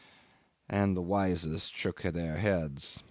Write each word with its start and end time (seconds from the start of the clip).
and 0.67 0.97
the 0.97 1.01
wisest 1.03 1.75
shook 1.75 2.01
their 2.01 2.37
heads. 2.37 2.99